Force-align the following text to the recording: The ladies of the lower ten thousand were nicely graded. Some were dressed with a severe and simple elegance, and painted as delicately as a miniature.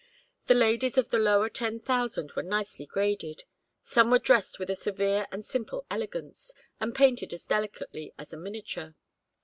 The 0.47 0.55
ladies 0.55 0.97
of 0.97 1.09
the 1.09 1.19
lower 1.19 1.47
ten 1.47 1.79
thousand 1.79 2.31
were 2.31 2.41
nicely 2.41 2.87
graded. 2.87 3.43
Some 3.83 4.09
were 4.09 4.17
dressed 4.17 4.57
with 4.57 4.71
a 4.71 4.75
severe 4.75 5.27
and 5.31 5.45
simple 5.45 5.85
elegance, 5.91 6.55
and 6.79 6.95
painted 6.95 7.33
as 7.33 7.45
delicately 7.45 8.11
as 8.17 8.33
a 8.33 8.37
miniature. 8.37 8.95